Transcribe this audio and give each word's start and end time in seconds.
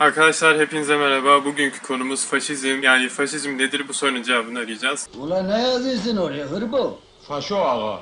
Arkadaşlar 0.00 0.58
hepinize 0.58 0.96
merhaba. 0.96 1.44
Bugünkü 1.44 1.82
konumuz 1.82 2.26
faşizm. 2.26 2.82
Yani 2.82 3.08
faşizm 3.08 3.58
nedir 3.58 3.88
bu 3.88 3.94
sorunun 3.94 4.22
cevabını 4.22 4.58
arayacağız. 4.58 5.08
Ulan 5.18 5.48
ne 5.48 5.60
yazıyorsun 5.60 6.16
oraya 6.16 6.46
hırbo? 6.46 7.00
Faşo 7.28 7.56
ağa. 7.56 8.00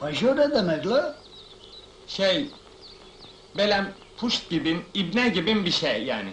Faşo 0.00 0.36
ne 0.36 0.50
demek 0.50 0.86
la? 0.86 1.16
Şey, 2.06 2.50
belem 3.56 3.92
puşt 4.16 4.50
gibin, 4.50 4.84
ibne 4.94 5.28
gibin 5.28 5.64
bir 5.64 5.70
şey 5.70 6.04
yani. 6.04 6.32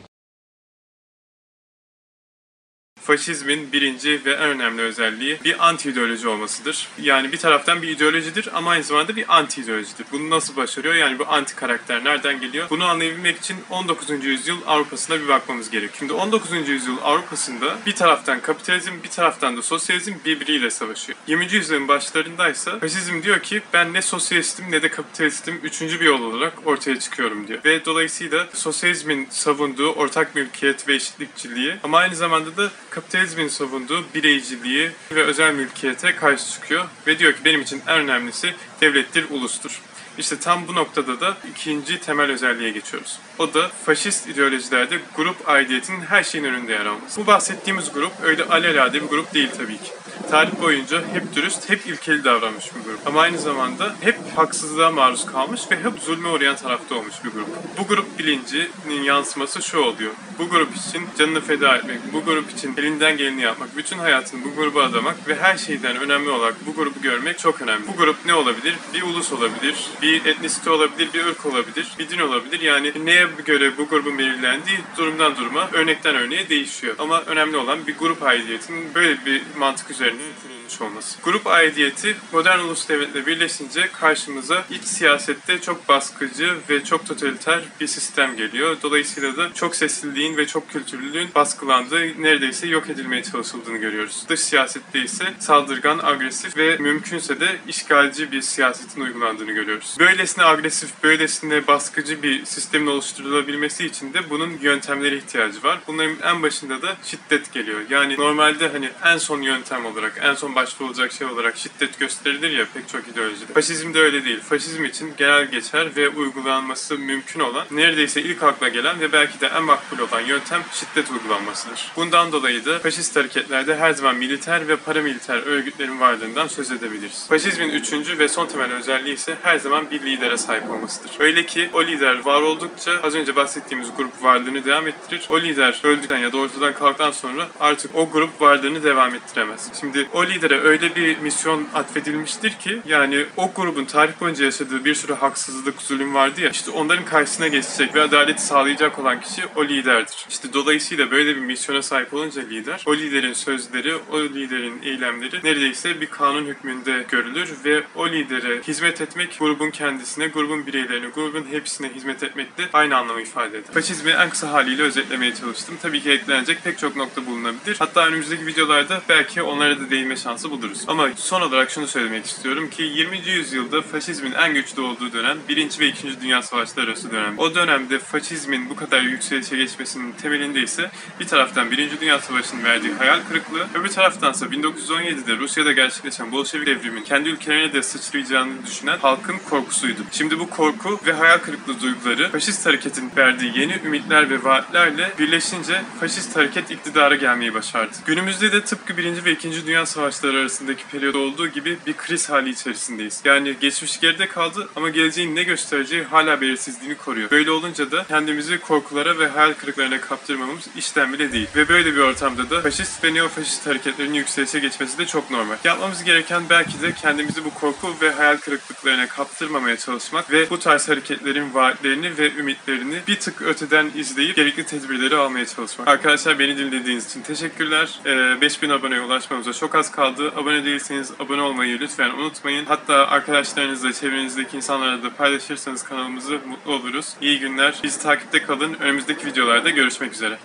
Faşizmin 3.10 3.72
birinci 3.72 4.22
ve 4.26 4.32
en 4.34 4.50
önemli 4.50 4.82
özelliği 4.82 5.40
bir 5.44 5.68
anti 5.68 5.90
ideoloji 5.90 6.28
olmasıdır. 6.28 6.88
Yani 7.02 7.32
bir 7.32 7.38
taraftan 7.38 7.82
bir 7.82 7.88
ideolojidir 7.88 8.50
ama 8.54 8.72
aynı 8.72 8.84
zamanda 8.84 9.16
bir 9.16 9.38
anti 9.38 9.62
ideolojidir. 9.62 10.06
Bunu 10.12 10.30
nasıl 10.30 10.56
başarıyor? 10.56 10.96
Yani 10.96 11.20
bu 11.20 11.28
anti 11.28 11.56
karakter 11.56 12.04
nereden 12.04 12.40
geliyor? 12.40 12.70
Bunu 12.70 12.86
anlayabilmek 12.86 13.38
için 13.38 13.58
19. 13.70 14.26
yüzyıl 14.26 14.58
Avrupa'sına 14.68 15.22
bir 15.22 15.28
bakmamız 15.28 15.70
gerekiyor. 15.70 15.96
Şimdi 16.00 16.14
19. 16.14 16.70
yüzyıl 16.70 16.98
Avrupa'sında 17.04 17.78
bir 17.86 17.96
taraftan 17.96 18.42
kapitalizm, 18.42 18.92
bir 19.04 19.10
taraftan 19.10 19.58
da 19.58 19.62
sosyalizm 19.62 20.14
birbiriyle 20.26 20.70
savaşıyor. 20.70 21.18
20. 21.28 21.54
yüzyılın 21.54 21.88
başlarındaysa 21.88 22.80
faşizm 22.80 23.24
diyor 23.24 23.40
ki 23.40 23.62
ben 23.74 23.94
ne 23.94 24.02
sosyalistim 24.02 24.66
ne 24.72 24.82
de 24.82 24.90
kapitalistim 24.90 25.60
üçüncü 25.64 26.00
bir 26.00 26.06
yol 26.06 26.22
olarak 26.22 26.54
ortaya 26.66 27.00
çıkıyorum 27.00 27.48
diyor. 27.48 27.60
Ve 27.66 27.86
dolayısıyla 27.86 28.48
sosyalizmin 28.54 29.28
savunduğu 29.30 29.92
ortak 29.92 30.36
mülkiyet 30.36 30.88
ve 30.88 30.96
eşitlikçiliği 30.96 31.76
ama 31.84 31.98
aynı 31.98 32.16
zamanda 32.16 32.58
da 32.58 32.72
kapitalizmin 33.00 33.48
savunduğu 33.48 34.04
bireyciliği 34.16 34.92
ve 35.12 35.24
özel 35.24 35.54
mülkiyete 35.54 36.16
karşı 36.16 36.52
çıkıyor 36.52 36.86
ve 37.08 37.20
diyor 37.20 37.34
ki 37.34 37.40
benim 37.46 37.62
için 37.62 37.82
en 37.88 38.00
önemlisi 38.00 38.54
devlettir, 38.82 39.26
ulustur. 39.30 39.82
İşte 40.18 40.40
tam 40.40 40.68
bu 40.68 40.76
noktada 40.76 41.20
da 41.20 41.38
ikinci 41.52 42.00
temel 42.00 42.32
özelliğe 42.32 42.70
geçiyoruz. 42.70 43.20
O 43.40 43.54
da 43.54 43.70
faşist 43.86 44.28
ideolojilerde 44.28 45.00
grup 45.16 45.50
aidiyetinin 45.50 46.02
her 46.02 46.24
şeyin 46.24 46.46
önünde 46.46 46.72
yer 46.72 46.86
alması. 46.86 47.22
Bu 47.22 47.28
bahsettiğimiz 47.28 47.94
grup 47.94 48.12
öyle 48.24 48.44
alelade 48.44 49.04
bir 49.04 49.08
grup 49.08 49.34
değil 49.34 49.50
tabii 49.58 49.78
ki. 49.78 49.92
Tarih 50.32 50.62
boyunca 50.62 51.04
hep 51.14 51.36
dürüst, 51.36 51.70
hep 51.70 51.88
ilkeli 51.88 52.24
davranmış 52.24 52.66
bir 52.76 52.84
grup. 52.84 53.00
Ama 53.08 53.22
aynı 53.22 53.38
zamanda 53.38 53.96
hep 54.02 54.20
haksızlığa 54.36 54.92
maruz 54.92 55.26
kalmış 55.26 55.62
ve 55.72 55.76
hep 55.76 55.94
zulme 56.06 56.30
uğrayan 56.30 56.56
tarafta 56.56 56.96
olmuş 56.96 57.16
bir 57.24 57.30
grup. 57.30 57.48
Bu 57.78 57.88
grup 57.88 58.20
bilincinin 58.20 59.04
yansıması 59.04 59.62
şu 59.62 59.80
oluyor. 59.80 60.12
Bu 60.40 60.50
grup 60.50 60.76
için 60.76 61.08
canını 61.18 61.42
feda 61.42 61.76
etmek, 61.76 62.14
bu 62.14 62.26
grup 62.26 62.52
için 62.52 62.74
elinden 62.78 63.18
geleni 63.18 63.42
yapmak, 63.42 63.78
bütün 63.78 63.98
hayatını 63.98 64.44
bu 64.44 64.56
gruba 64.56 64.84
adamak 64.84 65.28
ve 65.28 65.36
her 65.36 65.58
şeyden 65.58 65.98
önemli 65.98 66.30
olarak 66.30 66.56
bu 66.66 66.76
grubu 66.76 67.02
görmek 67.02 67.40
çok 67.40 67.62
önemli. 67.62 67.88
Bu 67.88 67.98
grup 67.98 68.26
ne 68.26 68.34
olabilir? 68.34 68.76
Bir 68.94 69.02
ulus 69.02 69.34
olabilir, 69.34 69.76
bir 70.02 70.26
etnisite 70.26 70.70
olabilir, 70.70 71.10
bir 71.14 71.26
ırk 71.26 71.46
olabilir, 71.46 71.88
bir 72.00 72.10
din 72.10 72.20
olabilir. 72.20 72.60
Yani 72.60 73.06
neye 73.06 73.28
göre 73.46 73.78
bu 73.78 73.88
grubun 73.88 74.18
belirlendiği 74.18 74.78
durumdan 74.98 75.36
duruma, 75.36 75.70
örnekten 75.74 76.16
örneğe 76.16 76.50
değişiyor. 76.50 76.96
Ama 77.00 77.22
önemli 77.22 77.58
olan 77.58 77.88
bir 77.88 77.98
grup 77.98 78.24
aidiyetinin 78.24 78.94
böyle 78.94 79.26
bir 79.26 79.42
mantık 79.58 79.92
üzerine 79.92 80.22
kurulmuş 80.70 80.82
olması. 80.82 81.22
Grup 81.24 81.48
aidiyeti 81.48 82.16
modern 82.32 82.60
ulus 82.60 82.90
devletle 82.90 83.26
birleşince 83.26 83.90
karşımıza 83.92 84.66
iç 84.70 84.84
siyasette 84.84 85.62
çok 85.62 85.90
baskıcı 85.90 86.58
ve 86.70 86.84
çok 86.84 87.06
totaliter 87.06 87.62
bir 87.80 87.88
sistem 87.88 88.36
geliyor. 88.36 88.78
Dolayısıyla 88.84 89.38
da 89.38 89.54
çok 89.54 89.76
sesliliğin 89.76 90.38
ve 90.38 90.48
çok 90.48 90.70
kültürlülüğün 90.70 91.30
baskılandığı, 91.36 92.24
neredeyse 92.24 92.68
yok 92.68 92.90
edilmeye 92.90 93.24
çalışıldığını 93.24 93.78
görüyoruz. 93.78 94.24
Dış 94.30 94.40
siyasette 94.40 95.00
ise 95.00 95.34
saldırgan, 95.40 96.00
agresif 96.04 96.58
ve 96.58 96.78
mümkünse 96.78 97.40
de 97.40 97.58
işgalci 97.68 98.32
bir 98.32 98.42
siyasetin 98.42 99.02
uygulandığını 99.02 99.52
görüyoruz. 99.52 99.96
Böylesine 100.00 100.46
agresif, 100.46 100.90
böylesine 101.04 101.68
baskıcı 101.68 102.24
bir 102.24 102.46
sistemin 102.46 102.88
oluşturulabilmesi 102.88 103.86
için 103.86 104.14
de 104.14 104.30
bunun 104.30 104.58
yöntemlere 104.62 105.18
ihtiyacı 105.18 105.64
var. 105.64 105.80
Bunların 105.88 106.16
en 106.24 106.44
başında 106.44 106.82
da 106.82 106.98
şiddet 107.04 107.54
geliyor. 107.54 107.82
Yani 107.90 108.18
normalde 108.18 108.70
hani 108.70 108.90
en 109.06 109.18
son 109.18 109.42
yöntem 109.42 109.86
olarak, 109.86 110.20
en 110.22 110.34
son 110.34 110.56
başvurulacak 110.60 111.12
şey 111.12 111.28
olarak 111.28 111.58
şiddet 111.58 112.00
gösterilir 112.00 112.50
ya 112.50 112.66
pek 112.74 112.90
çok 112.90 113.08
ideolojide. 113.08 113.54
Faşizm 113.54 113.94
de 113.94 114.00
öyle 114.00 114.26
değil. 114.26 114.40
Faşizm 114.40 114.86
için 114.86 115.14
genel 115.18 115.52
geçer 115.52 115.96
ve 115.96 116.10
uygulanması 116.10 116.98
mümkün 116.98 117.40
olan, 117.40 117.66
neredeyse 117.72 118.22
ilk 118.22 118.44
akla 118.44 118.68
gelen 118.68 119.00
ve 119.00 119.12
belki 119.12 119.42
de 119.42 119.48
en 119.48 119.64
makbul 119.64 120.00
olan 120.00 120.22
yöntem 120.22 120.62
şiddet 120.74 121.12
uygulanmasıdır. 121.12 121.92
Bundan 121.96 122.32
dolayı 122.32 122.66
da 122.66 122.80
faşist 122.80 123.16
hareketlerde 123.16 123.76
her 123.76 123.92
zaman 123.94 124.16
militer 124.16 124.68
ve 124.68 124.76
paramiliter 124.76 125.38
örgütlerin 125.38 126.00
varlığından 126.00 126.48
söz 126.48 126.72
edebiliriz. 126.72 127.26
Faşizmin 127.30 127.70
üçüncü 127.70 128.20
ve 128.20 128.28
son 128.28 128.48
temel 128.48 128.72
özelliği 128.74 129.16
ise 129.16 129.38
her 129.44 129.60
zaman 129.60 129.92
bir 129.92 130.02
lidere 130.02 130.38
sahip 130.38 130.72
olmasıdır. 130.72 131.12
Öyle 131.20 131.46
ki 131.46 131.70
o 131.74 131.84
lider 131.84 132.26
var 132.26 132.42
oldukça 132.42 132.92
az 133.04 133.16
önce 133.16 133.36
bahsettiğimiz 133.36 133.90
grup 133.98 134.24
varlığını 134.24 134.66
devam 134.66 134.88
ettirir. 134.88 135.28
O 135.30 135.42
lider 135.42 135.80
öldükten 135.84 136.18
ya 136.18 136.32
da 136.32 136.38
ortadan 136.38 136.74
kalktıktan 136.74 137.12
sonra 137.12 137.48
artık 137.60 137.96
o 137.96 138.10
grup 138.10 138.42
varlığını 138.42 138.84
devam 138.84 139.16
ettiremez. 139.16 139.70
Şimdi 139.80 140.10
o 140.14 140.26
lidere 140.50 140.68
öyle 140.68 140.96
bir 140.96 141.18
misyon 141.18 141.68
atfedilmiştir 141.74 142.52
ki 142.52 142.82
yani 142.86 143.26
o 143.38 143.52
grubun 143.56 143.86
tarih 143.86 144.14
boyunca 144.22 144.46
yaşadığı 144.46 144.86
bir 144.86 144.96
sürü 144.96 145.14
haksızlık, 145.14 145.82
zulüm 145.82 146.14
vardı 146.14 146.42
ya 146.42 146.50
işte 146.50 146.72
onların 146.72 147.06
karşısına 147.06 147.48
geçecek 147.48 147.96
ve 147.96 148.02
adaleti 148.02 148.42
sağlayacak 148.42 149.00
olan 149.00 149.22
kişi 149.22 149.42
o 149.56 149.66
liderdir. 149.66 150.26
İşte 150.30 150.54
dolayısıyla 150.54 151.12
böyle 151.12 151.36
bir 151.36 151.42
misyona 151.42 151.82
sahip 151.82 152.14
olunca 152.14 152.42
lider, 152.42 152.84
o 152.86 152.96
liderin 152.96 153.34
sözleri, 153.34 153.96
o 153.96 154.22
liderin 154.22 154.82
eylemleri 154.84 155.40
neredeyse 155.44 156.02
bir 156.02 156.06
kanun 156.06 156.46
hükmünde 156.46 157.06
görülür 157.10 157.50
ve 157.66 157.84
o 157.96 158.10
lidere 158.10 158.62
hizmet 158.62 159.02
etmek 159.02 159.40
grubun 159.40 159.70
kendisine, 159.70 160.28
grubun 160.28 160.68
bireylerine, 160.68 161.08
grubun 161.08 161.46
hepsine 161.52 161.90
hizmet 161.96 162.24
etmekle 162.24 162.70
aynı 162.74 162.98
anlamı 162.98 163.22
ifade 163.22 163.58
eder. 163.58 163.74
Faşizmi 163.74 164.12
en 164.12 164.30
kısa 164.30 164.52
haliyle 164.52 164.84
özetlemeye 164.84 165.36
çalıştım. 165.36 165.76
Tabii 165.82 166.02
ki 166.02 166.12
eklenecek 166.12 166.64
pek 166.64 166.78
çok 166.78 166.96
nokta 166.96 167.26
bulunabilir. 167.26 167.76
Hatta 167.80 168.08
önümüzdeki 168.08 168.46
videolarda 168.46 169.02
belki 169.10 169.42
onlara 169.42 169.80
da 169.80 169.90
değinme 169.90 170.16
şansı 170.16 170.39
buluruz. 170.44 170.84
Ama 170.88 171.10
son 171.16 171.42
olarak 171.42 171.72
şunu 171.72 171.88
söylemek 171.88 172.26
istiyorum 172.26 172.70
ki 172.70 172.84
20. 172.84 173.18
yüzyılda 173.18 173.82
faşizmin 173.82 174.32
en 174.32 174.54
güçlü 174.54 174.82
olduğu 174.82 175.14
dönem 175.14 175.38
1. 175.50 175.80
ve 175.80 175.88
2. 175.88 176.22
Dünya 176.22 176.42
Savaşları 176.42 176.90
arası 176.90 177.12
dönem. 177.12 177.40
O 177.40 177.56
dönemde 177.56 178.00
faşizmin 178.00 178.70
bu 178.70 178.76
kadar 178.76 179.02
yükselişe 179.02 179.58
geçmesinin 179.58 180.12
temelinde 180.12 180.62
ise 180.62 180.92
bir 181.20 181.28
taraftan 181.28 181.72
1. 181.72 182.00
Dünya 182.02 182.20
Savaşı'nın 182.20 182.64
verdiği 182.64 182.94
hayal 182.94 183.20
kırıklığı, 183.30 183.68
öbür 183.74 183.90
taraftansa 183.90 184.46
1917'de 184.46 185.38
Rusya'da 185.38 185.72
gerçekleşen 185.72 186.32
Bolşevik 186.32 186.68
devrimin 186.68 187.04
kendi 187.04 187.30
ülkelerine 187.30 187.74
de 187.74 187.84
sıçrayacağını 187.84 188.66
düşünen 188.68 188.98
halkın 188.98 189.38
korkusuydu. 189.50 190.02
Şimdi 190.12 190.40
bu 190.40 190.50
korku 190.50 191.00
ve 191.06 191.14
hayal 191.14 191.38
kırıklığı 191.38 191.82
duyguları 191.82 192.32
faşist 192.32 192.66
hareketin 192.66 193.12
verdiği 193.18 193.60
yeni 193.60 193.80
ümitler 193.86 194.30
ve 194.30 194.44
vaatlerle 194.44 195.14
birleşince 195.20 195.82
faşist 196.00 196.36
hareket 196.36 196.72
iktidara 196.72 197.16
gelmeyi 197.16 197.54
başardı. 197.54 197.96
Günümüzde 198.06 198.52
de 198.52 198.64
tıpkı 198.64 198.98
1. 198.98 199.26
ve 199.26 199.32
2. 199.32 199.66
Dünya 199.68 199.86
Savaşları 199.86 200.29
arasındaki 200.34 200.84
periyod 200.92 201.14
olduğu 201.14 201.48
gibi 201.48 201.78
bir 201.88 201.98
kriz 201.98 202.30
hali 202.30 202.50
içerisindeyiz. 202.50 203.22
Yani 203.26 203.56
geçmiş 203.62 204.00
geride 204.00 204.28
kaldı 204.28 204.70
ama 204.76 204.90
geleceğin 204.90 205.36
ne 205.36 205.44
göstereceği 205.44 206.04
hala 206.04 206.42
belirsizliğini 206.42 206.98
koruyor. 206.98 207.32
Böyle 207.32 207.52
olunca 207.52 207.92
da 207.92 208.06
kendimizi 208.08 208.60
korkulara 208.60 209.20
ve 209.20 209.28
hayal 209.28 209.54
kırıklarına 209.54 210.02
kaptırmamız 210.02 210.68
işten 210.78 211.14
bile 211.14 211.32
değil. 211.32 211.48
Ve 211.56 211.70
böyle 211.70 211.94
bir 211.94 212.00
ortamda 212.00 212.50
da 212.50 212.62
faşist 212.62 213.04
ve 213.04 213.14
neofaşist 213.14 213.68
hareketlerin 213.68 214.14
yükselişe 214.14 214.60
geçmesi 214.60 214.98
de 214.98 215.06
çok 215.06 215.32
normal. 215.32 215.56
Yapmamız 215.64 216.04
gereken 216.04 216.44
belki 216.50 216.82
de 216.82 216.94
kendimizi 216.94 217.46
bu 217.46 217.54
korku 217.54 217.96
ve 218.02 218.12
hayal 218.12 218.38
kırıklıklarına 218.38 219.08
kaptırmamaya 219.08 219.78
çalışmak 219.78 220.32
ve 220.32 220.50
bu 220.50 220.60
tarz 220.60 220.90
hareketlerin 220.90 221.54
vaatlerini 221.54 222.18
ve 222.18 222.34
ümitlerini 222.34 223.00
bir 223.08 223.20
tık 223.20 223.42
öteden 223.42 223.92
izleyip 223.96 224.36
gerekli 224.36 224.66
tedbirleri 224.66 225.16
almaya 225.16 225.46
çalışmak. 225.46 225.88
Arkadaşlar 225.88 226.40
beni 226.40 226.58
dinlediğiniz 226.58 227.06
için 227.06 227.22
teşekkürler. 227.22 228.00
Ee, 228.06 228.42
5000 228.42 228.70
aboneye 228.70 229.02
ulaşmamıza 229.02 229.54
çok 229.54 229.76
az 229.76 229.92
kaldı. 230.10 230.32
Abone 230.38 230.66
değilseniz 230.66 231.12
abone 231.20 231.42
olmayı 231.42 231.80
lütfen 231.80 232.10
unutmayın. 232.10 232.66
Hatta 232.66 233.08
arkadaşlarınızla, 233.08 233.94
çevrenizdeki 233.94 234.58
insanlarla 234.58 235.04
da 235.04 235.10
paylaşırsanız 235.16 235.84
kanalımızı 235.84 236.40
mutlu 236.48 236.74
oluruz. 236.74 237.16
İyi 237.22 237.40
günler. 237.40 237.80
Bizi 237.84 238.02
takipte 238.02 238.42
kalın. 238.42 238.74
Önümüzdeki 238.74 239.28
videolarda 239.28 239.70
görüşmek 239.70 240.14
üzere. 240.14 240.38